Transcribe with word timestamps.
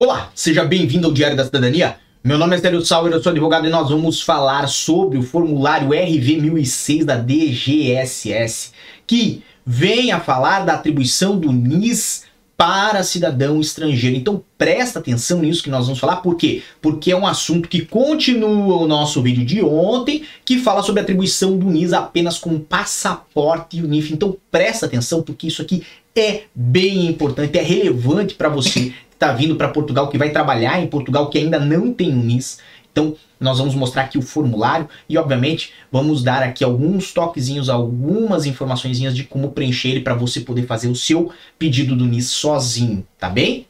Olá, 0.00 0.30
seja 0.32 0.64
bem-vindo 0.64 1.08
ao 1.08 1.12
Diário 1.12 1.36
da 1.36 1.44
Cidadania. 1.44 1.96
Meu 2.22 2.38
nome 2.38 2.54
é 2.54 2.58
Célio 2.60 2.86
Sauer, 2.86 3.12
eu 3.12 3.20
sou 3.20 3.32
advogado 3.32 3.66
e 3.66 3.70
nós 3.70 3.90
vamos 3.90 4.22
falar 4.22 4.68
sobre 4.68 5.18
o 5.18 5.24
formulário 5.24 5.88
RV1006 5.88 7.04
da 7.04 7.16
DGSS, 7.16 8.70
que 9.04 9.42
vem 9.66 10.12
a 10.12 10.20
falar 10.20 10.64
da 10.64 10.74
atribuição 10.74 11.36
do 11.36 11.50
NIS 11.50 12.26
para 12.56 13.02
cidadão 13.02 13.60
estrangeiro. 13.60 14.16
Então 14.16 14.40
presta 14.56 15.00
atenção 15.00 15.40
nisso 15.40 15.64
que 15.64 15.70
nós 15.70 15.86
vamos 15.86 15.98
falar, 15.98 16.18
por 16.18 16.36
quê? 16.36 16.62
Porque 16.80 17.10
é 17.10 17.16
um 17.16 17.26
assunto 17.26 17.68
que 17.68 17.84
continua 17.84 18.76
o 18.76 18.86
nosso 18.86 19.20
vídeo 19.20 19.44
de 19.44 19.60
ontem, 19.62 20.22
que 20.44 20.60
fala 20.60 20.84
sobre 20.84 21.00
a 21.00 21.02
atribuição 21.02 21.58
do 21.58 21.66
NIS 21.66 21.92
apenas 21.92 22.38
com 22.38 22.56
passaporte 22.60 23.78
e 23.78 23.82
UNIF. 23.82 24.12
Então 24.12 24.36
presta 24.48 24.86
atenção, 24.86 25.22
porque 25.22 25.48
isso 25.48 25.60
aqui 25.60 25.82
é 26.14 26.42
bem 26.54 27.06
importante, 27.06 27.58
é 27.58 27.62
relevante 27.62 28.34
para 28.34 28.48
você 28.48 28.92
está 29.18 29.32
vindo 29.32 29.56
para 29.56 29.68
Portugal, 29.68 30.08
que 30.08 30.16
vai 30.16 30.30
trabalhar 30.30 30.80
em 30.80 30.86
Portugal, 30.86 31.28
que 31.28 31.38
ainda 31.38 31.58
não 31.58 31.92
tem 31.92 32.14
um 32.14 32.22
NIS. 32.22 32.60
Então, 32.92 33.16
nós 33.38 33.58
vamos 33.58 33.74
mostrar 33.74 34.02
aqui 34.02 34.16
o 34.16 34.22
formulário 34.22 34.88
e, 35.08 35.18
obviamente, 35.18 35.72
vamos 35.90 36.22
dar 36.22 36.42
aqui 36.42 36.62
alguns 36.62 37.12
toquezinhos, 37.12 37.68
algumas 37.68 38.46
informações 38.46 38.98
de 38.98 39.24
como 39.24 39.50
preencher 39.50 39.90
ele 39.90 40.00
para 40.00 40.14
você 40.14 40.40
poder 40.40 40.66
fazer 40.66 40.88
o 40.88 40.94
seu 40.94 41.32
pedido 41.58 41.96
do 41.96 42.06
NIS 42.06 42.30
sozinho, 42.30 43.06
tá 43.18 43.28
bem? 43.28 43.66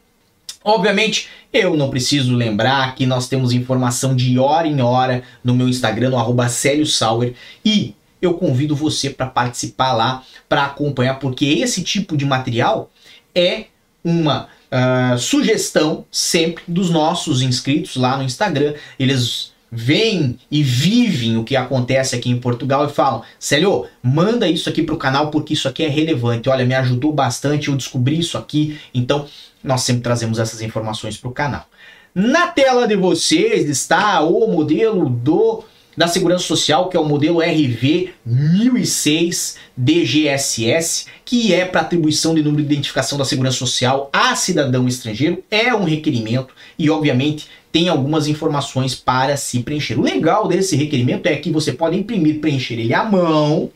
Obviamente, 0.62 1.28
eu 1.52 1.76
não 1.76 1.88
preciso 1.88 2.34
lembrar 2.34 2.94
que 2.94 3.06
nós 3.06 3.26
temos 3.26 3.52
informação 3.52 4.14
de 4.14 4.38
hora 4.38 4.66
em 4.66 4.82
hora 4.82 5.22
no 5.42 5.54
meu 5.54 5.68
Instagram, 5.68 6.10
no 6.10 6.18
arroba 6.18 6.48
Sauer, 6.48 7.34
e 7.64 7.94
eu 8.20 8.34
convido 8.34 8.76
você 8.76 9.08
para 9.08 9.26
participar 9.26 9.94
lá, 9.94 10.22
para 10.48 10.64
acompanhar, 10.66 11.18
porque 11.18 11.46
esse 11.46 11.82
tipo 11.82 12.16
de 12.16 12.26
material 12.26 12.90
é 13.34 13.66
uma 14.04 14.48
uh, 14.72 15.18
sugestão 15.18 16.04
sempre 16.10 16.64
dos 16.66 16.90
nossos 16.90 17.42
inscritos 17.42 17.96
lá 17.96 18.16
no 18.16 18.22
Instagram. 18.22 18.74
Eles 18.98 19.52
veem 19.70 20.38
e 20.50 20.62
vivem 20.62 21.36
o 21.36 21.44
que 21.44 21.54
acontece 21.54 22.16
aqui 22.16 22.30
em 22.30 22.38
Portugal 22.38 22.86
e 22.86 22.92
falam: 22.92 23.22
Célio, 23.38 23.86
manda 24.02 24.48
isso 24.48 24.68
aqui 24.68 24.82
para 24.82 24.94
o 24.94 24.98
canal 24.98 25.30
porque 25.30 25.54
isso 25.54 25.68
aqui 25.68 25.84
é 25.84 25.88
relevante. 25.88 26.48
Olha, 26.48 26.64
me 26.64 26.74
ajudou 26.74 27.12
bastante, 27.12 27.68
eu 27.68 27.76
descobri 27.76 28.18
isso 28.18 28.38
aqui. 28.38 28.78
Então, 28.94 29.26
nós 29.62 29.82
sempre 29.82 30.02
trazemos 30.02 30.38
essas 30.38 30.62
informações 30.62 31.16
para 31.16 31.28
o 31.28 31.32
canal. 31.32 31.66
Na 32.14 32.48
tela 32.48 32.86
de 32.88 32.96
vocês 32.96 33.68
está 33.68 34.22
o 34.22 34.48
modelo 34.48 35.08
do 35.08 35.62
da 35.98 36.06
Segurança 36.06 36.44
Social, 36.44 36.88
que 36.88 36.96
é 36.96 37.00
o 37.00 37.04
modelo 37.04 37.40
RV 37.40 38.10
1006 38.24 39.56
DGSS, 39.76 41.06
que 41.24 41.52
é 41.52 41.64
para 41.64 41.80
atribuição 41.80 42.36
de 42.36 42.42
número 42.42 42.62
de 42.62 42.72
identificação 42.72 43.18
da 43.18 43.24
Segurança 43.24 43.56
Social 43.56 44.08
a 44.12 44.36
cidadão 44.36 44.86
estrangeiro, 44.86 45.42
é 45.50 45.74
um 45.74 45.82
requerimento 45.82 46.54
e, 46.78 46.88
obviamente, 46.88 47.48
tem 47.72 47.88
algumas 47.88 48.28
informações 48.28 48.94
para 48.94 49.36
se 49.36 49.58
preencher. 49.58 49.98
O 49.98 50.02
legal 50.02 50.46
desse 50.46 50.76
requerimento 50.76 51.26
é 51.26 51.34
que 51.34 51.50
você 51.50 51.72
pode 51.72 51.98
imprimir, 51.98 52.38
preencher 52.38 52.74
ele 52.74 52.94
à 52.94 53.02
mão, 53.02 53.68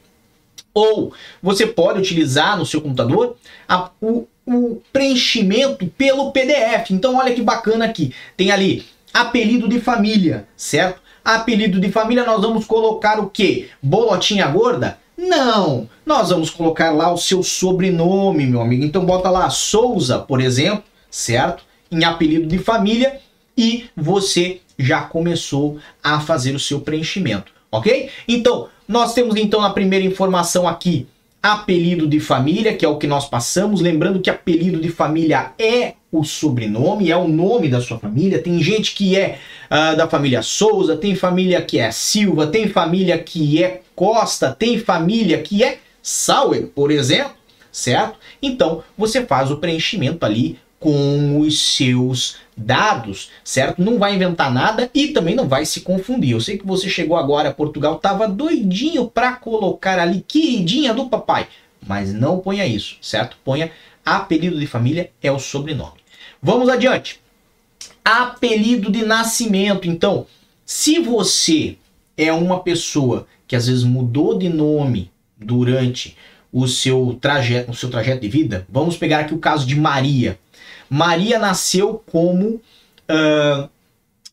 ou 0.73 1.13
você 1.43 1.67
pode 1.67 1.99
utilizar 1.99 2.57
no 2.57 2.65
seu 2.65 2.81
computador 2.81 3.37
a, 3.69 3.91
o, 4.01 4.29
o 4.47 4.81
preenchimento 4.93 5.89
pelo 5.99 6.31
PDF. 6.31 6.93
Então, 6.93 7.17
olha 7.17 7.35
que 7.35 7.43
bacana 7.43 7.85
aqui. 7.85 8.15
Tem 8.37 8.53
ali 8.53 8.85
apelido 9.13 9.69
de 9.69 9.81
família, 9.81 10.47
certo? 10.57 11.02
Apelido 11.25 11.81
de 11.81 11.91
família, 11.91 12.25
nós 12.25 12.41
vamos 12.41 12.65
colocar 12.65 13.21
o 13.21 13.31
quê? 13.31 13.69
Bolotinha 13.83 14.47
gorda? 14.49 14.99
Não! 15.17 15.89
Nós 16.05 16.31
vamos 16.31 16.51
colocar 16.51 16.91
lá 16.91 17.13
o 17.13 17.17
seu 17.17 17.43
sobrenome, 17.43 18.47
meu 18.47 18.61
amigo. 18.61 18.85
Então 18.85 19.05
bota 19.05 19.31
lá 19.31 19.49
Souza, 19.51 20.19
por 20.19 20.41
exemplo, 20.41 20.85
certo? 21.11 21.65
Em 21.91 22.05
apelido 22.05 22.47
de 22.47 22.59
família 22.59 23.21
e 23.57 23.87
você 23.97 24.61
já 24.79 25.03
começou 25.03 25.79
a 26.03 26.19
fazer 26.21 26.55
o 26.55 26.61
seu 26.61 26.81
preenchimento, 26.81 27.53
ok? 27.71 28.11
Então, 28.27 28.69
nós 28.89 29.15
temos 29.15 29.37
então 29.37 29.61
na 29.61 29.71
primeira 29.71 30.05
informação 30.05 30.67
aqui 30.67 31.07
apelido 31.43 32.07
de 32.07 32.21
família, 32.21 32.75
que 32.75 32.85
é 32.85 32.89
o 32.89 32.99
que 32.99 33.07
nós 33.07 33.29
passamos. 33.29 33.81
Lembrando 33.81 34.21
que 34.21 34.31
apelido 34.31 34.81
de 34.81 34.89
família 34.89 35.53
é 35.59 35.95
o 36.13 36.23
sobrenome, 36.23 37.11
é 37.11 37.17
o 37.17 37.27
nome 37.27 37.69
da 37.69 37.81
sua 37.81 37.99
família. 37.99 38.41
Tem 38.41 38.63
gente 38.63 38.95
que 38.95 39.19
é 39.19 39.39
uh, 39.71 39.97
da 39.97 40.07
família 40.09 40.43
Souza, 40.43 40.97
tem 40.97 41.17
família 41.17 41.61
que 41.61 41.79
é 41.79 41.91
Silva, 41.91 42.47
tem 42.47 42.69
família 42.69 43.19
que 43.19 43.63
é 43.63 43.81
Costa, 43.97 44.53
tem 44.53 44.79
família 44.79 45.39
que 45.43 45.65
é 45.65 45.79
Sauer, 46.01 46.67
por 46.69 46.91
exemplo, 46.91 47.35
certo? 47.71 48.19
Então 48.41 48.85
você 48.97 49.25
faz 49.25 49.51
o 49.51 49.57
preenchimento 49.57 50.25
ali 50.25 50.59
com 50.83 51.39
os 51.39 51.77
seus 51.77 52.39
dados, 52.57 53.31
certo? 53.45 53.81
Não 53.81 54.01
vai 54.01 54.17
inventar 54.17 54.53
nada 54.53 54.91
e 54.93 55.09
também 55.09 55.37
não 55.37 55.47
vai 55.47 55.65
se 55.65 55.83
confundir. 55.83 56.33
Eu 56.33 56.41
sei 56.41 56.59
que 56.59 56.67
você 56.67 56.89
chegou 56.91 57.17
agora 57.17 57.51
a 57.51 57.55
Portugal, 57.55 58.01
tava 58.01 58.27
doidinho 58.27 59.07
para 59.07 59.35
colocar 59.35 60.01
ali 60.01 60.25
queridinha 60.27 60.93
do 60.93 61.09
papai, 61.09 61.47
mas 61.87 62.13
não 62.13 62.41
ponha 62.41 62.67
isso, 62.67 62.97
certo? 63.01 63.37
Ponha 63.45 63.71
apelido 64.05 64.59
de 64.59 64.67
família 64.67 65.11
é 65.23 65.31
o 65.31 65.39
sobrenome. 65.39 66.03
Vamos 66.43 66.69
adiante. 66.69 67.21
Apelido 68.05 68.91
de 68.91 69.05
nascimento. 69.05 69.89
Então, 69.89 70.27
se 70.67 70.99
você 70.99 71.77
é 72.17 72.33
uma 72.33 72.59
pessoa 72.59 73.29
que 73.47 73.55
às 73.55 73.69
vezes 73.69 73.85
mudou 73.85 74.37
de 74.37 74.49
nome 74.49 75.13
durante 75.39 76.17
o 76.53 76.67
seu 76.67 77.17
trajeto, 77.21 77.71
o 77.71 77.75
seu 77.75 77.89
trajeto 77.89 78.23
de 78.23 78.29
vida, 78.29 78.67
vamos 78.69 78.97
pegar 78.97 79.21
aqui 79.21 79.33
o 79.33 79.39
caso 79.39 79.65
de 79.65 79.77
Maria. 79.77 80.39
Maria 80.95 81.39
nasceu 81.39 82.05
como 82.13 82.61
uh, 83.09 83.71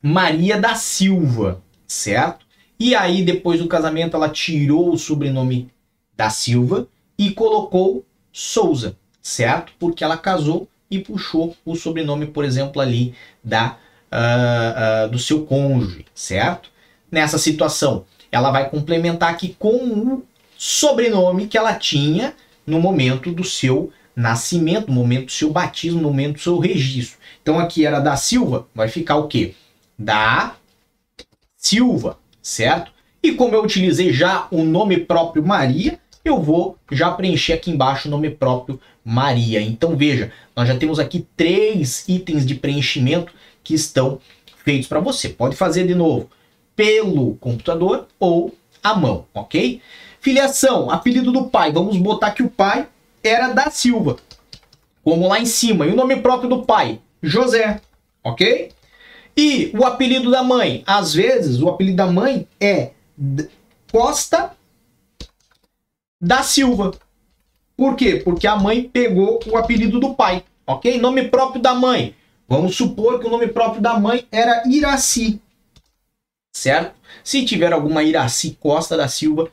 Maria 0.01 0.59
da 0.59 0.75
Silva, 0.75 1.63
certo? 1.87 2.45
E 2.77 2.93
aí, 2.93 3.23
depois 3.23 3.61
do 3.61 3.67
casamento, 3.69 4.17
ela 4.17 4.27
tirou 4.27 4.91
o 4.91 4.97
sobrenome 4.97 5.71
da 6.17 6.29
Silva 6.29 6.85
e 7.17 7.31
colocou 7.31 8.03
Souza, 8.33 8.97
certo? 9.21 9.71
Porque 9.79 10.03
ela 10.03 10.17
casou 10.17 10.67
e 10.91 10.99
puxou 10.99 11.55
o 11.63 11.77
sobrenome, 11.77 12.25
por 12.25 12.43
exemplo, 12.43 12.81
ali 12.81 13.15
da 13.41 13.77
uh, 14.11 15.05
uh, 15.05 15.09
do 15.09 15.17
seu 15.17 15.45
cônjuge, 15.45 16.05
certo? 16.13 16.69
Nessa 17.09 17.37
situação, 17.37 18.03
ela 18.29 18.51
vai 18.51 18.69
complementar 18.69 19.29
aqui 19.29 19.55
com 19.57 19.77
o 19.77 20.25
sobrenome 20.57 21.47
que 21.47 21.57
ela 21.57 21.73
tinha 21.75 22.33
no 22.67 22.81
momento 22.81 23.31
do 23.31 23.45
seu 23.45 23.93
nascimento, 24.19 24.87
no 24.87 24.93
momento 24.93 25.27
do 25.27 25.31
seu 25.31 25.49
batismo, 25.49 26.01
no 26.01 26.09
momento 26.09 26.33
do 26.33 26.41
seu 26.41 26.59
registro. 26.59 27.17
Então 27.41 27.57
aqui 27.57 27.85
era 27.85 27.99
da 27.99 28.17
Silva, 28.17 28.67
vai 28.75 28.89
ficar 28.89 29.15
o 29.15 29.27
quê? 29.27 29.55
Da 29.97 30.55
Silva, 31.55 32.19
certo? 32.41 32.91
E 33.23 33.31
como 33.31 33.55
eu 33.55 33.63
utilizei 33.63 34.11
já 34.11 34.47
o 34.51 34.63
nome 34.63 34.97
próprio 34.97 35.45
Maria, 35.45 35.97
eu 36.23 36.41
vou 36.41 36.77
já 36.91 37.11
preencher 37.11 37.53
aqui 37.53 37.71
embaixo 37.71 38.07
o 38.07 38.11
nome 38.11 38.29
próprio 38.29 38.79
Maria. 39.05 39.61
Então 39.61 39.95
veja, 39.95 40.31
nós 40.53 40.67
já 40.67 40.75
temos 40.75 40.99
aqui 40.99 41.25
três 41.37 42.07
itens 42.07 42.45
de 42.45 42.55
preenchimento 42.55 43.31
que 43.63 43.73
estão 43.73 44.19
feitos 44.65 44.87
para 44.87 44.99
você. 44.99 45.29
Pode 45.29 45.55
fazer 45.55 45.87
de 45.87 45.95
novo 45.95 46.29
pelo 46.75 47.35
computador 47.35 48.07
ou 48.19 48.53
à 48.83 48.93
mão, 48.93 49.25
ok? 49.33 49.81
Filiação, 50.19 50.91
apelido 50.91 51.31
do 51.31 51.45
pai. 51.45 51.71
Vamos 51.71 51.95
botar 51.97 52.31
que 52.31 52.43
o 52.43 52.49
pai 52.49 52.87
era 53.23 53.49
da 53.53 53.69
Silva, 53.69 54.17
como 55.03 55.27
lá 55.27 55.39
em 55.39 55.45
cima. 55.45 55.85
E 55.85 55.91
o 55.91 55.95
nome 55.95 56.17
próprio 56.17 56.49
do 56.49 56.63
pai, 56.63 56.99
José, 57.21 57.81
ok? 58.23 58.71
E 59.35 59.71
o 59.77 59.85
apelido 59.85 60.29
da 60.29 60.43
mãe, 60.43 60.83
às 60.85 61.13
vezes 61.13 61.61
o 61.61 61.69
apelido 61.69 61.97
da 61.97 62.07
mãe 62.07 62.47
é 62.59 62.91
Costa 63.91 64.55
da 66.21 66.43
Silva. 66.43 66.91
Por 67.77 67.95
quê? 67.95 68.17
Porque 68.17 68.45
a 68.45 68.57
mãe 68.57 68.83
pegou 68.83 69.39
o 69.47 69.57
apelido 69.57 69.99
do 69.99 70.13
pai, 70.13 70.43
ok? 70.67 70.99
Nome 70.99 71.29
próprio 71.29 71.61
da 71.61 71.73
mãe. 71.73 72.13
Vamos 72.47 72.75
supor 72.75 73.19
que 73.19 73.27
o 73.27 73.29
nome 73.29 73.47
próprio 73.47 73.81
da 73.81 73.97
mãe 73.99 74.27
era 74.31 74.63
Iraci, 74.67 75.39
certo? 76.51 76.95
Se 77.23 77.45
tiver 77.45 77.71
alguma 77.71 78.03
Iraci 78.03 78.57
Costa 78.59 78.97
da 78.97 79.07
Silva, 79.07 79.49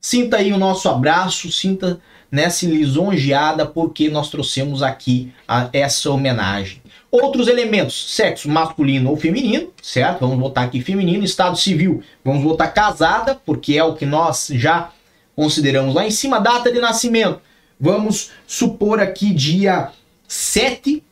sinta 0.00 0.38
aí 0.38 0.52
o 0.52 0.58
nosso 0.58 0.88
abraço, 0.88 1.50
sinta 1.52 2.00
né, 2.32 2.48
lisonjeada 2.62 3.66
porque 3.66 4.08
nós 4.08 4.30
trouxemos 4.30 4.82
aqui 4.82 5.30
a, 5.46 5.68
essa 5.70 6.10
homenagem. 6.10 6.80
Outros 7.10 7.46
elementos, 7.46 8.14
sexo 8.14 8.48
masculino 8.48 9.10
ou 9.10 9.18
feminino, 9.18 9.68
certo? 9.82 10.20
Vamos 10.20 10.38
botar 10.38 10.62
aqui 10.62 10.80
feminino, 10.80 11.22
estado 11.22 11.58
civil, 11.58 12.02
vamos 12.24 12.42
botar 12.42 12.68
casada, 12.68 13.38
porque 13.44 13.76
é 13.76 13.84
o 13.84 13.94
que 13.94 14.06
nós 14.06 14.48
já 14.54 14.90
consideramos 15.36 15.94
lá 15.94 16.06
em 16.06 16.10
cima, 16.10 16.40
data 16.40 16.72
de 16.72 16.80
nascimento. 16.80 17.38
Vamos 17.78 18.30
supor 18.46 18.98
aqui 18.98 19.34
dia 19.34 19.90
7 20.26 21.02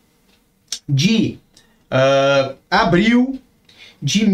de 0.88 1.38
uh, 1.90 2.56
abril 2.70 3.38
de 4.00 4.26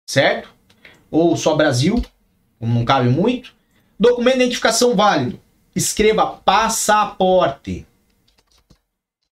certo? 0.08 0.56
ou 1.10 1.36
só 1.36 1.56
Brasil, 1.56 2.04
como 2.60 2.74
não 2.74 2.86
cabe 2.86 3.10
muito. 3.10 3.56
Documento 4.00 4.38
de 4.38 4.44
identificação 4.44 4.96
válido. 4.96 5.40
Escreva 5.76 6.38
passaporte. 6.38 7.86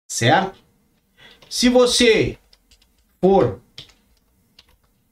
Certo? 0.08 0.58
Se 1.50 1.70
você 1.70 2.38
for 3.22 3.62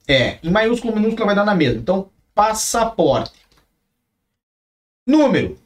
é, 0.06 0.38
em 0.42 0.50
maiúsculo, 0.50 0.94
minúsculo 0.94 1.26
vai 1.26 1.34
dar 1.34 1.44
na 1.44 1.54
mesma. 1.54 1.80
Então, 1.80 2.10
passaporte. 2.34 3.32
Número. 5.06 5.58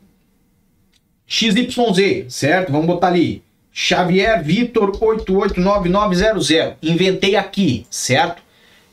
XYZ, 1.28 2.24
certo? 2.28 2.72
Vamos 2.72 2.86
botar 2.86 3.08
ali. 3.08 3.42
Xavier 3.70 4.42
Vitor 4.42 4.90
889900. 5.00 6.76
Inventei 6.82 7.36
aqui, 7.36 7.86
certo? 7.90 8.42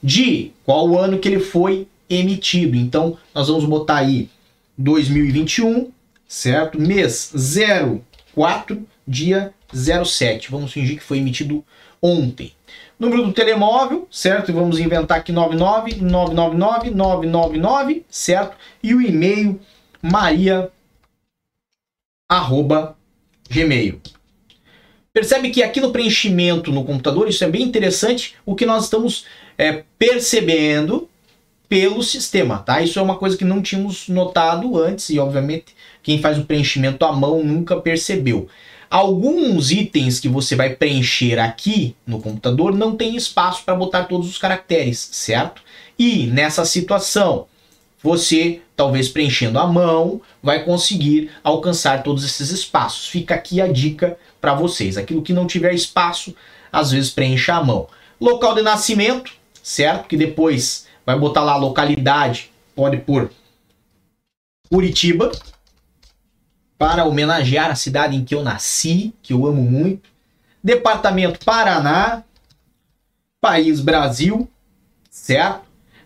De 0.03 0.51
qual 0.65 0.87
o 0.87 0.99
ano 0.99 1.17
que 1.17 1.29
ele 1.29 1.39
foi 1.39 1.87
emitido. 2.09 2.75
Então, 2.75 3.17
nós 3.33 3.47
vamos 3.47 3.63
botar 3.65 3.95
aí 3.95 4.29
2021, 4.77 5.89
certo? 6.27 6.79
Mês 6.79 7.31
04, 8.35 8.85
dia 9.07 9.53
07. 9.73 10.51
Vamos 10.51 10.73
fingir 10.73 10.97
que 10.97 11.03
foi 11.03 11.19
emitido 11.19 11.63
ontem. 12.01 12.51
Número 12.99 13.23
do 13.23 13.33
telemóvel, 13.33 14.07
certo? 14.11 14.53
Vamos 14.53 14.79
inventar 14.79 15.19
aqui 15.19 15.31
99 15.31 15.95
999 16.01 16.91
999, 16.91 18.05
certo? 18.09 18.55
E 18.83 18.93
o 18.93 19.01
e-mail 19.01 19.59
maria 20.01 20.69
arroba 22.27 22.97
gmail. 23.49 24.01
Percebe 25.13 25.49
que 25.49 25.63
aqui 25.63 25.79
no 25.79 25.91
preenchimento 25.91 26.71
no 26.71 26.83
computador, 26.83 27.29
isso 27.29 27.43
é 27.43 27.49
bem 27.49 27.61
interessante, 27.61 28.35
o 28.45 28.55
que 28.55 28.65
nós 28.65 28.83
estamos 28.83 29.25
é, 29.57 29.83
percebendo 29.97 31.07
pelo 31.69 32.03
sistema, 32.03 32.59
tá? 32.59 32.81
Isso 32.81 32.99
é 32.99 33.01
uma 33.01 33.15
coisa 33.15 33.37
que 33.37 33.45
não 33.45 33.61
tínhamos 33.61 34.07
notado 34.09 34.77
antes 34.77 35.09
e, 35.09 35.17
obviamente, 35.17 35.75
quem 36.03 36.19
faz 36.19 36.37
o 36.37 36.45
preenchimento 36.45 37.05
à 37.05 37.13
mão 37.13 37.43
nunca 37.43 37.77
percebeu. 37.77 38.47
Alguns 38.89 39.71
itens 39.71 40.19
que 40.19 40.27
você 40.27 40.55
vai 40.55 40.75
preencher 40.75 41.39
aqui 41.39 41.95
no 42.05 42.19
computador 42.19 42.75
não 42.75 42.95
tem 42.95 43.15
espaço 43.15 43.63
para 43.63 43.75
botar 43.75 44.03
todos 44.05 44.29
os 44.29 44.37
caracteres, 44.37 45.09
certo? 45.11 45.61
E 45.97 46.27
nessa 46.27 46.65
situação, 46.65 47.47
você, 48.05 48.61
talvez 48.75 49.09
preenchendo 49.09 49.57
à 49.57 49.65
mão, 49.65 50.21
vai 50.43 50.63
conseguir 50.63 51.31
alcançar 51.43 52.03
todos 52.03 52.23
esses 52.23 52.51
espaços. 52.51 53.07
Fica 53.07 53.33
aqui 53.33 53.59
a 53.59 53.67
dica 53.67 54.15
para 54.39 54.53
vocês. 54.53 54.95
Aquilo 54.95 55.23
que 55.23 55.33
não 55.33 55.47
tiver 55.47 55.73
espaço, 55.73 56.35
às 56.71 56.91
vezes 56.91 57.09
preencha 57.09 57.55
à 57.55 57.63
mão. 57.63 57.87
Local 58.21 58.53
de 58.53 58.61
nascimento, 58.61 59.33
certo? 59.63 60.07
Que 60.07 60.15
depois 60.15 60.85
vai 61.03 61.17
botar 61.17 61.41
lá 61.41 61.53
a 61.53 61.57
localidade, 61.57 62.51
pode 62.75 62.97
pôr 62.97 63.31
Curitiba, 64.69 65.31
para 66.77 67.05
homenagear 67.05 67.71
a 67.71 67.75
cidade 67.75 68.15
em 68.15 68.23
que 68.23 68.35
eu 68.35 68.43
nasci, 68.43 69.15
que 69.23 69.33
eu 69.33 69.47
amo 69.47 69.63
muito. 69.63 70.07
Departamento 70.63 71.43
Paraná, 71.43 72.23
país 73.41 73.79
Brasil, 73.79 74.47
certo? 75.09 75.65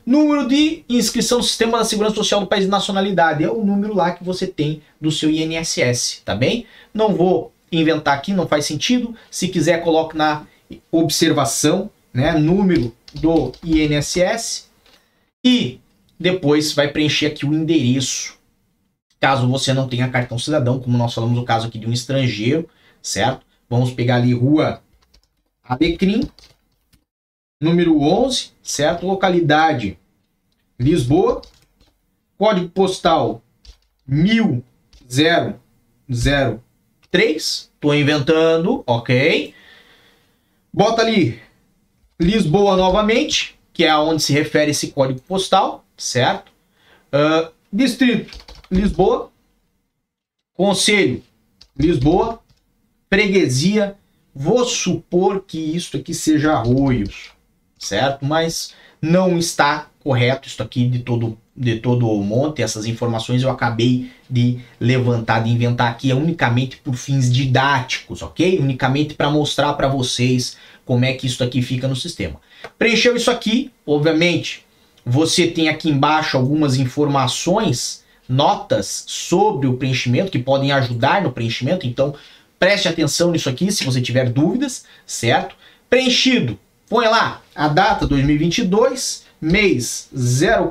Número 0.09 0.47
de 0.47 0.83
inscrição 0.89 1.37
no 1.37 1.43
Sistema 1.43 1.77
da 1.77 1.85
Segurança 1.85 2.15
Social 2.15 2.39
do 2.39 2.47
país 2.47 2.63
de 2.63 2.69
nacionalidade. 2.71 3.43
É 3.43 3.51
o 3.51 3.63
número 3.63 3.93
lá 3.93 4.11
que 4.11 4.23
você 4.23 4.47
tem 4.47 4.81
do 4.99 5.11
seu 5.11 5.29
INSS, 5.29 6.23
tá 6.25 6.33
bem? 6.33 6.65
Não 6.91 7.13
vou 7.13 7.53
inventar 7.71 8.17
aqui, 8.17 8.33
não 8.33 8.47
faz 8.47 8.65
sentido. 8.65 9.15
Se 9.29 9.47
quiser, 9.47 9.83
coloque 9.83 10.17
na 10.17 10.47
observação, 10.91 11.91
né? 12.11 12.31
Número 12.33 12.91
do 13.13 13.51
INSS. 13.63 14.67
E 15.45 15.79
depois 16.19 16.71
vai 16.71 16.87
preencher 16.87 17.27
aqui 17.27 17.45
o 17.45 17.53
endereço 17.53 18.39
Caso 19.19 19.49
você 19.49 19.73
não 19.73 19.87
tenha 19.87 20.09
cartão 20.09 20.39
cidadão, 20.39 20.79
como 20.79 20.97
nós 20.97 21.13
falamos 21.13 21.37
o 21.37 21.43
caso 21.43 21.67
aqui 21.67 21.77
de 21.77 21.85
um 21.85 21.91
estrangeiro, 21.91 22.69
certo? 23.01 23.45
Vamos 23.69 23.91
pegar 23.91 24.15
ali 24.15 24.33
rua 24.33 24.81
Alecrim, 25.61 26.21
número 27.61 28.01
11, 28.01 28.53
certo? 28.63 29.05
Localidade 29.05 29.98
Lisboa, 30.79 31.41
código 32.37 32.69
postal 32.69 33.43
1003, 34.07 35.53
estou 37.73 37.93
inventando, 37.93 38.81
ok? 38.87 39.53
Bota 40.71 41.01
ali 41.01 41.41
Lisboa 42.17 42.77
novamente, 42.77 43.59
que 43.73 43.83
é 43.83 43.89
aonde 43.89 44.23
se 44.23 44.31
refere 44.31 44.71
esse 44.71 44.91
código 44.91 45.19
postal, 45.21 45.83
certo? 45.97 46.51
Uh, 47.13 47.51
distrito 47.71 48.37
Lisboa. 48.71 49.31
Conselho, 50.53 51.21
Lisboa. 51.77 52.39
Freguesia, 53.09 53.97
vou 54.33 54.63
supor 54.65 55.41
que 55.41 55.57
isso 55.57 55.97
aqui 55.97 56.13
seja 56.13 56.53
Arroios, 56.53 57.31
certo? 57.77 58.23
Mas 58.23 58.75
não 59.01 59.37
está 59.37 59.89
correto 60.03 60.47
isso 60.47 60.61
aqui 60.61 60.87
de 60.87 60.99
todo 60.99 61.37
de 61.59 61.77
todo 61.77 62.09
o 62.09 62.23
monte, 62.23 62.61
essas 62.61 62.85
informações 62.85 63.43
eu 63.43 63.49
acabei 63.49 64.09
de 64.29 64.59
levantar, 64.79 65.43
de 65.43 65.49
inventar 65.49 65.91
aqui, 65.91 66.09
é 66.09 66.15
unicamente 66.15 66.77
por 66.77 66.95
fins 66.95 67.29
didáticos, 67.29 68.21
ok? 68.21 68.59
Unicamente 68.59 69.13
para 69.13 69.29
mostrar 69.29 69.73
para 69.73 69.89
vocês 69.89 70.55
como 70.85 71.03
é 71.03 71.11
que 71.11 71.27
isso 71.27 71.43
aqui 71.43 71.61
fica 71.61 71.85
no 71.85 71.97
sistema. 71.97 72.39
Preencheu 72.77 73.13
isso 73.13 73.29
aqui, 73.29 73.73
obviamente, 73.85 74.65
você 75.05 75.47
tem 75.47 75.67
aqui 75.67 75.89
embaixo 75.89 76.37
algumas 76.37 76.77
informações 76.77 78.05
notas 78.27 79.03
sobre 79.05 79.67
o 79.67 79.73
preenchimento 79.73 80.31
que 80.31 80.39
podem 80.39 80.71
ajudar 80.71 81.21
no 81.21 81.31
preenchimento, 81.33 81.85
então 81.85 82.15
preste 82.57 82.87
atenção 82.87 83.31
nisso 83.31 83.49
aqui 83.49 83.69
se 83.69 83.83
você 83.83 83.99
tiver 83.99 84.29
dúvidas, 84.29 84.85
certo? 85.05 85.57
Preenchido, 85.89 86.57
põe 86.89 87.07
lá 87.07 87.41
a 87.55 87.67
data 87.67 88.07
2022, 88.07 89.25
mês 89.39 90.09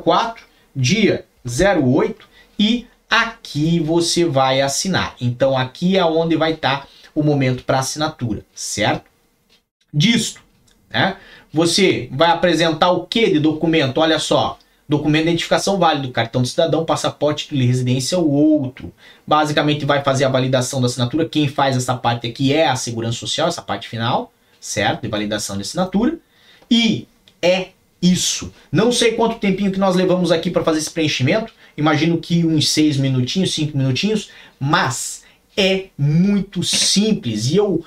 04, 0.03 0.45
dia 0.75 1.25
08 1.47 2.27
e 2.59 2.87
aqui 3.09 3.79
você 3.79 4.25
vai 4.25 4.61
assinar. 4.61 5.15
Então 5.21 5.57
aqui 5.57 5.97
é 5.97 6.05
onde 6.05 6.37
vai 6.37 6.53
estar 6.53 6.83
tá 6.83 6.89
o 7.15 7.23
momento 7.23 7.63
para 7.63 7.79
assinatura, 7.79 8.45
certo? 8.55 9.05
Disto, 9.95 10.43
né? 10.91 11.17
Você 11.53 12.09
vai 12.13 12.31
apresentar 12.31 12.91
o 12.91 13.07
que 13.07 13.31
de 13.31 13.39
documento? 13.39 13.99
Olha 13.99 14.19
só, 14.19 14.59
Documento 14.89 15.25
de 15.25 15.29
identificação 15.29 15.79
válido, 15.79 16.11
cartão 16.11 16.41
de 16.41 16.49
cidadão, 16.49 16.83
passaporte 16.83 17.55
de 17.55 17.63
residência 17.63 18.19
ou 18.19 18.31
outro. 18.31 18.91
Basicamente 19.27 19.85
vai 19.85 20.03
fazer 20.03 20.25
a 20.25 20.31
validação 20.31 20.81
da 20.81 20.87
assinatura. 20.87 21.29
Quem 21.29 21.47
faz 21.47 21.77
essa 21.77 21.95
parte 21.95 22.27
aqui 22.27 22.55
é 22.55 22.67
a 22.67 22.75
segurança 22.75 23.19
social, 23.19 23.49
essa 23.49 23.61
parte 23.61 23.87
final, 23.87 24.33
certo? 24.61 25.03
De 25.03 25.09
validação 25.09 25.57
de 25.57 25.63
assinatura. 25.63 26.19
E 26.71 27.07
é 27.41 27.69
isso. 28.01 28.53
Não 28.71 28.93
sei 28.93 29.13
quanto 29.13 29.39
tempinho 29.39 29.73
que 29.73 29.79
nós 29.79 29.97
levamos 29.97 30.31
aqui 30.31 30.51
para 30.51 30.65
fazer 30.65 30.79
esse 30.79 30.91
preenchimento. 30.91 31.53
Imagino 31.77 32.19
que 32.19 32.45
uns 32.45 32.69
seis 32.69 32.97
minutinhos, 32.97 33.55
cinco 33.55 33.77
minutinhos, 33.77 34.31
mas 34.59 35.25
é 35.57 35.87
muito 35.97 36.63
simples 36.63 37.47
e 37.47 37.57
eu 37.57 37.85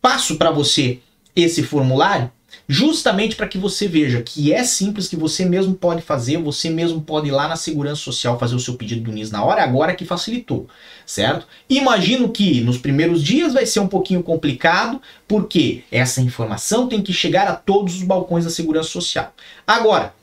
passo 0.00 0.36
para 0.36 0.50
você 0.50 0.98
esse 1.34 1.62
formulário 1.62 2.30
justamente 2.72 3.36
para 3.36 3.46
que 3.46 3.58
você 3.58 3.86
veja 3.86 4.22
que 4.22 4.50
é 4.50 4.64
simples, 4.64 5.06
que 5.06 5.14
você 5.14 5.44
mesmo 5.44 5.74
pode 5.74 6.00
fazer, 6.00 6.38
você 6.38 6.70
mesmo 6.70 7.02
pode 7.02 7.28
ir 7.28 7.30
lá 7.30 7.46
na 7.46 7.54
Segurança 7.54 8.00
Social 8.00 8.38
fazer 8.38 8.54
o 8.54 8.60
seu 8.60 8.76
pedido 8.76 9.02
do 9.02 9.12
NIS 9.12 9.30
na 9.30 9.44
hora, 9.44 9.62
agora 9.62 9.94
que 9.94 10.06
facilitou, 10.06 10.66
certo? 11.04 11.46
Imagino 11.68 12.30
que 12.30 12.62
nos 12.62 12.78
primeiros 12.78 13.22
dias 13.22 13.52
vai 13.52 13.66
ser 13.66 13.80
um 13.80 13.86
pouquinho 13.86 14.22
complicado, 14.22 15.02
porque 15.28 15.84
essa 15.92 16.22
informação 16.22 16.88
tem 16.88 17.02
que 17.02 17.12
chegar 17.12 17.46
a 17.46 17.54
todos 17.54 17.96
os 17.96 18.04
balcões 18.04 18.46
da 18.46 18.50
Segurança 18.50 18.88
Social. 18.88 19.34
Agora, 19.66 20.14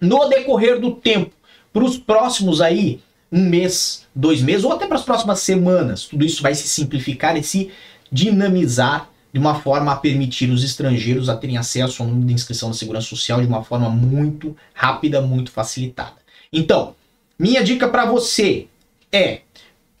no 0.00 0.28
decorrer 0.28 0.80
do 0.80 0.90
tempo, 0.90 1.30
para 1.72 1.84
os 1.84 1.96
próximos 1.96 2.60
aí, 2.60 3.00
um 3.30 3.48
mês, 3.48 4.04
dois 4.12 4.42
meses, 4.42 4.64
ou 4.64 4.72
até 4.72 4.88
para 4.88 4.96
as 4.96 5.04
próximas 5.04 5.38
semanas, 5.38 6.02
tudo 6.02 6.24
isso 6.24 6.42
vai 6.42 6.52
se 6.56 6.66
simplificar 6.66 7.36
e 7.36 7.44
se 7.44 7.70
dinamizar 8.10 9.08
de 9.36 9.38
uma 9.38 9.54
forma 9.60 9.92
a 9.92 9.96
permitir 9.96 10.48
os 10.48 10.64
estrangeiros 10.64 11.28
a 11.28 11.36
terem 11.36 11.58
acesso 11.58 12.02
ao 12.02 12.08
número 12.08 12.28
de 12.28 12.32
inscrição 12.32 12.70
da 12.70 12.74
Segurança 12.74 13.06
Social 13.06 13.38
de 13.38 13.46
uma 13.46 13.62
forma 13.62 13.90
muito 13.90 14.56
rápida, 14.72 15.20
muito 15.20 15.50
facilitada. 15.50 16.14
Então, 16.50 16.94
minha 17.38 17.62
dica 17.62 17.86
para 17.86 18.06
você 18.06 18.66
é: 19.12 19.40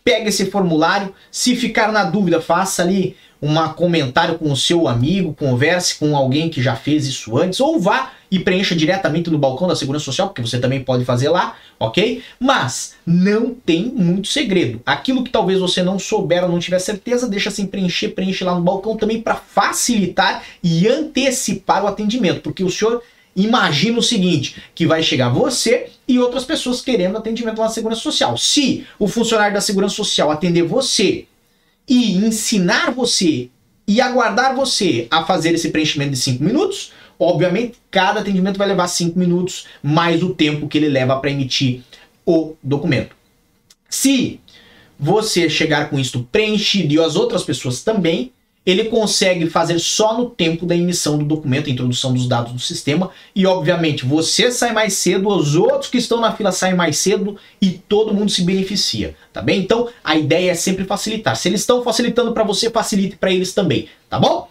pegue 0.02 0.30
esse 0.30 0.46
formulário, 0.46 1.14
se 1.30 1.54
ficar 1.54 1.92
na 1.92 2.04
dúvida, 2.04 2.40
faça 2.40 2.80
ali 2.80 3.14
um 3.40 3.56
comentário 3.68 4.38
com 4.38 4.50
o 4.50 4.56
seu 4.56 4.88
amigo, 4.88 5.34
converse 5.34 5.96
com 5.98 6.16
alguém 6.16 6.48
que 6.48 6.62
já 6.62 6.74
fez 6.74 7.06
isso 7.06 7.36
antes, 7.36 7.60
ou 7.60 7.78
vá 7.78 8.12
e 8.30 8.38
preencha 8.38 8.74
diretamente 8.74 9.30
no 9.30 9.38
balcão 9.38 9.68
da 9.68 9.76
Segurança 9.76 10.04
Social, 10.04 10.28
porque 10.28 10.42
você 10.42 10.58
também 10.58 10.82
pode 10.82 11.04
fazer 11.04 11.28
lá, 11.28 11.56
ok? 11.78 12.22
Mas 12.40 12.94
não 13.06 13.54
tem 13.54 13.84
muito 13.84 14.28
segredo. 14.28 14.80
Aquilo 14.84 15.22
que 15.22 15.30
talvez 15.30 15.60
você 15.60 15.82
não 15.82 15.98
souber 15.98 16.42
ou 16.42 16.50
não 16.50 16.58
tiver 16.58 16.78
certeza, 16.78 17.28
deixa 17.28 17.50
sem 17.50 17.66
preencher, 17.66 18.08
preenche 18.08 18.42
lá 18.42 18.54
no 18.54 18.62
balcão 18.62 18.96
também 18.96 19.20
para 19.20 19.36
facilitar 19.36 20.42
e 20.62 20.88
antecipar 20.88 21.84
o 21.84 21.86
atendimento, 21.86 22.40
porque 22.40 22.64
o 22.64 22.70
senhor 22.70 23.02
Imagina 23.36 23.98
o 23.98 24.02
seguinte, 24.02 24.56
que 24.74 24.86
vai 24.86 25.02
chegar 25.02 25.28
você 25.28 25.90
e 26.08 26.18
outras 26.18 26.42
pessoas 26.42 26.80
querendo 26.80 27.18
atendimento 27.18 27.60
na 27.60 27.68
Segurança 27.68 28.00
Social. 28.00 28.38
Se 28.38 28.86
o 28.98 29.06
funcionário 29.06 29.52
da 29.52 29.60
Segurança 29.60 29.94
Social 29.94 30.30
atender 30.30 30.62
você 30.62 31.26
e 31.88 32.16
ensinar 32.16 32.90
você 32.90 33.48
e 33.86 34.00
aguardar 34.00 34.54
você 34.54 35.06
a 35.10 35.24
fazer 35.24 35.54
esse 35.54 35.70
preenchimento 35.70 36.10
de 36.12 36.16
5 36.16 36.42
minutos, 36.42 36.92
obviamente 37.18 37.78
cada 37.90 38.20
atendimento 38.20 38.58
vai 38.58 38.68
levar 38.68 38.88
5 38.88 39.18
minutos 39.18 39.66
mais 39.82 40.22
o 40.22 40.34
tempo 40.34 40.68
que 40.68 40.78
ele 40.78 40.88
leva 40.88 41.18
para 41.18 41.30
emitir 41.30 41.82
o 42.24 42.54
documento. 42.62 43.14
Se 43.88 44.40
você 44.98 45.48
chegar 45.48 45.88
com 45.88 45.98
isto 45.98 46.26
preenchido 46.32 46.94
e 46.94 46.98
as 46.98 47.14
outras 47.14 47.44
pessoas 47.44 47.84
também, 47.84 48.32
ele 48.66 48.86
consegue 48.86 49.48
fazer 49.48 49.78
só 49.78 50.18
no 50.18 50.28
tempo 50.28 50.66
da 50.66 50.74
emissão 50.74 51.16
do 51.16 51.24
documento, 51.24 51.70
introdução 51.70 52.12
dos 52.12 52.26
dados 52.26 52.52
do 52.52 52.58
sistema, 52.58 53.10
e 53.34 53.46
obviamente 53.46 54.04
você 54.04 54.50
sai 54.50 54.72
mais 54.72 54.94
cedo, 54.94 55.28
os 55.28 55.54
outros 55.54 55.88
que 55.88 55.98
estão 55.98 56.20
na 56.20 56.32
fila 56.32 56.50
saem 56.50 56.74
mais 56.74 56.98
cedo 56.98 57.36
e 57.62 57.70
todo 57.70 58.12
mundo 58.12 58.30
se 58.30 58.42
beneficia, 58.42 59.14
tá 59.32 59.40
bem? 59.40 59.60
Então 59.60 59.88
a 60.02 60.16
ideia 60.16 60.50
é 60.50 60.54
sempre 60.54 60.84
facilitar. 60.84 61.36
Se 61.36 61.48
eles 61.48 61.60
estão 61.60 61.84
facilitando 61.84 62.32
para 62.32 62.42
você, 62.42 62.68
facilite 62.68 63.16
para 63.16 63.30
eles 63.30 63.54
também, 63.54 63.88
tá 64.10 64.18
bom? 64.18 64.48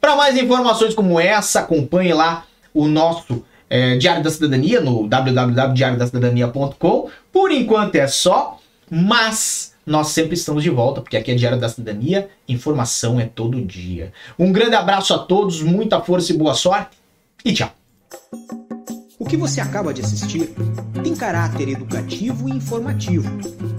Para 0.00 0.16
mais 0.16 0.38
informações 0.38 0.94
como 0.94 1.20
essa, 1.20 1.60
acompanhe 1.60 2.14
lá 2.14 2.46
o 2.72 2.88
nosso 2.88 3.44
é, 3.68 3.96
Diário 3.96 4.22
da 4.22 4.30
Cidadania 4.30 4.80
no 4.80 5.06
www.diariodacidadania.com. 5.06 7.10
Por 7.30 7.50
enquanto 7.50 7.96
é 7.96 8.06
só, 8.06 8.58
mas 8.90 9.73
nós 9.86 10.08
sempre 10.08 10.34
estamos 10.34 10.62
de 10.62 10.70
volta, 10.70 11.00
porque 11.00 11.16
aqui 11.16 11.30
é 11.30 11.34
Diário 11.34 11.60
da 11.60 11.68
Cidadania, 11.68 12.28
informação 12.48 13.20
é 13.20 13.26
todo 13.26 13.60
dia. 13.60 14.12
Um 14.38 14.52
grande 14.52 14.76
abraço 14.76 15.12
a 15.14 15.18
todos, 15.18 15.62
muita 15.62 16.00
força 16.00 16.32
e 16.32 16.36
boa 16.36 16.54
sorte, 16.54 16.96
e 17.44 17.52
tchau. 17.52 17.70
O 19.18 19.26
que 19.26 19.36
você 19.36 19.60
acaba 19.60 19.94
de 19.94 20.02
assistir 20.02 20.54
tem 21.02 21.14
caráter 21.14 21.68
educativo 21.68 22.48
e 22.48 22.52
informativo. 22.52 23.30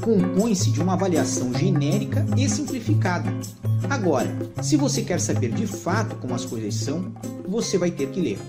Compõe-se 0.01 0.71
de 0.71 0.81
uma 0.81 0.93
avaliação 0.93 1.53
genérica 1.53 2.25
e 2.37 2.47
simplificada. 2.49 3.31
Agora, 3.89 4.35
se 4.61 4.75
você 4.75 5.01
quer 5.01 5.19
saber 5.19 5.51
de 5.51 5.67
fato 5.67 6.15
como 6.15 6.33
as 6.33 6.45
coisas 6.45 6.73
são, 6.75 7.13
você 7.47 7.77
vai 7.77 7.91
ter 7.91 8.09
que 8.09 8.21
ler. 8.21 8.39